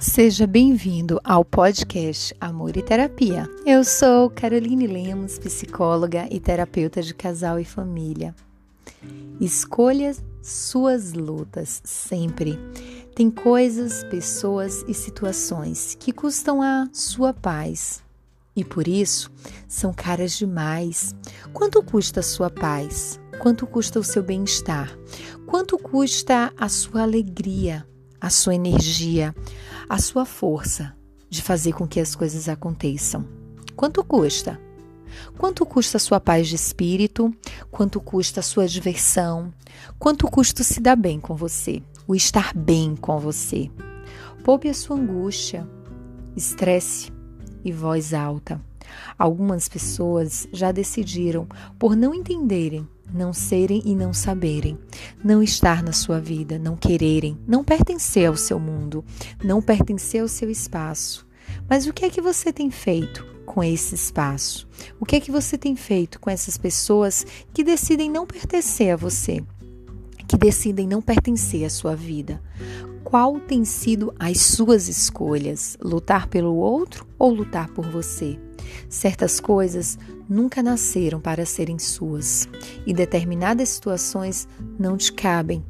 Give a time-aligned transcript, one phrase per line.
[0.00, 3.48] Seja bem-vindo ao podcast Amor e Terapia.
[3.66, 8.32] Eu sou Caroline Lemos, psicóloga e terapeuta de casal e família.
[9.40, 12.56] Escolha suas lutas sempre.
[13.14, 18.00] Tem coisas, pessoas e situações que custam a sua paz
[18.54, 19.30] e por isso
[19.66, 21.14] são caras demais.
[21.52, 23.20] Quanto custa a sua paz?
[23.40, 24.96] Quanto custa o seu bem-estar?
[25.46, 27.86] Quanto custa a sua alegria,
[28.20, 29.34] a sua energia,
[29.88, 30.94] a sua força
[31.30, 33.26] de fazer com que as coisas aconteçam?
[33.74, 34.60] Quanto custa?
[35.38, 37.34] Quanto custa a sua paz de espírito?
[37.70, 39.52] Quanto custa a sua diversão?
[39.98, 41.82] Quanto custa se dar bem com você?
[42.06, 43.70] O estar bem com você?
[44.44, 45.68] Poupe a sua angústia,
[46.36, 47.10] estresse
[47.64, 48.60] e voz alta.
[49.18, 51.46] Algumas pessoas já decidiram
[51.78, 54.78] por não entenderem não serem e não saberem,
[55.22, 59.04] não estar na sua vida, não quererem, não pertencer ao seu mundo,
[59.42, 61.26] não pertencer ao seu espaço.
[61.68, 64.68] Mas o que é que você tem feito com esse espaço?
[65.00, 68.96] O que é que você tem feito com essas pessoas que decidem não pertencer a
[68.96, 69.42] você?
[70.26, 72.42] Que decidem não pertencer à sua vida?
[73.02, 75.78] Qual tem sido as suas escolhas?
[75.82, 78.38] Lutar pelo outro ou lutar por você?
[78.88, 82.48] Certas coisas nunca nasceram para serem suas
[82.86, 85.64] e determinadas situações não te cabem.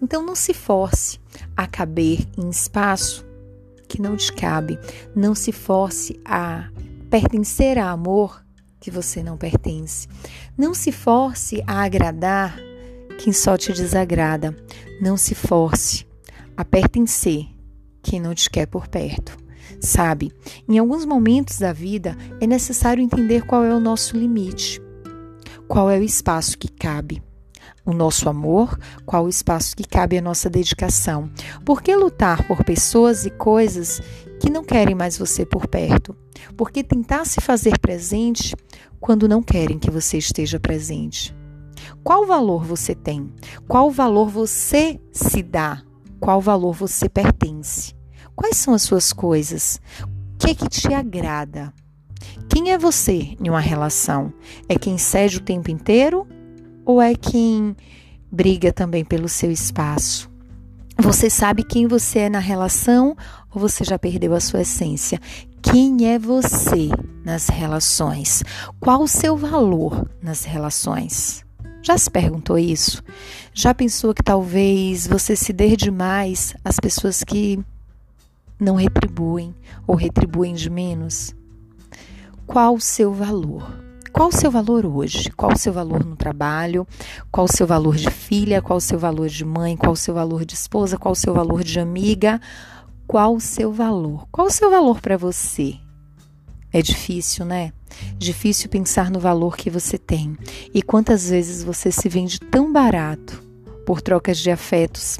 [0.00, 1.20] Então não se force
[1.56, 3.26] a caber em espaço
[3.88, 4.78] que não te cabe.
[5.14, 6.68] Não se force a
[7.10, 8.44] pertencer a amor
[8.80, 10.06] que você não pertence.
[10.56, 12.58] Não se force a agradar
[13.18, 14.56] quem só te desagrada.
[15.00, 16.06] Não se force
[16.56, 17.46] a pertencer
[18.02, 19.36] quem não te quer por perto.
[19.80, 20.32] Sabe,
[20.68, 24.80] em alguns momentos da vida é necessário entender qual é o nosso limite,
[25.66, 27.22] qual é o espaço que cabe.
[27.84, 31.30] O nosso amor, qual o espaço que cabe à nossa dedicação.
[31.64, 34.02] Por que lutar por pessoas e coisas
[34.40, 36.14] que não querem mais você por perto?
[36.56, 38.54] Por que tentar se fazer presente
[39.00, 41.34] quando não querem que você esteja presente?
[42.02, 43.32] Qual valor você tem?
[43.66, 45.82] Qual valor você se dá?
[46.20, 47.97] Qual valor você pertence?
[48.38, 49.80] Quais são as suas coisas?
[50.04, 51.74] O que é que te agrada?
[52.48, 54.32] Quem é você em uma relação?
[54.68, 56.24] É quem cede o tempo inteiro
[56.86, 57.74] ou é quem
[58.30, 60.30] briga também pelo seu espaço?
[61.00, 63.16] Você sabe quem você é na relação
[63.52, 65.18] ou você já perdeu a sua essência?
[65.60, 66.90] Quem é você
[67.24, 68.44] nas relações?
[68.78, 71.44] Qual o seu valor nas relações?
[71.82, 73.02] Já se perguntou isso?
[73.52, 77.58] Já pensou que talvez você se dê demais às pessoas que
[78.58, 79.54] não retribuem
[79.86, 81.34] ou retribuem de menos?
[82.46, 83.88] Qual o seu valor?
[84.12, 85.30] Qual o seu valor hoje?
[85.30, 86.86] Qual o seu valor no trabalho?
[87.30, 88.60] Qual o seu valor de filha?
[88.60, 89.76] Qual o seu valor de mãe?
[89.76, 90.98] Qual o seu valor de esposa?
[90.98, 92.40] Qual o seu valor de amiga?
[93.06, 94.26] Qual o seu valor?
[94.32, 95.76] Qual o seu valor para você?
[96.72, 97.72] É difícil, né?
[98.18, 100.36] Difícil pensar no valor que você tem.
[100.74, 103.42] E quantas vezes você se vende tão barato
[103.86, 105.18] por trocas de afetos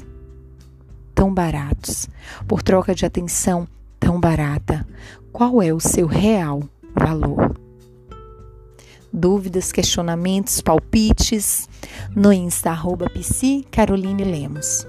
[1.19, 2.07] tão baratos,
[2.47, 3.67] por troca de atenção
[3.99, 4.87] tão barata?
[5.33, 6.63] Qual é o seu real
[6.95, 7.59] valor?
[9.11, 11.67] Dúvidas, questionamentos, palpites
[12.15, 13.11] no Insta, arroba
[13.69, 14.87] Caroline Lemos.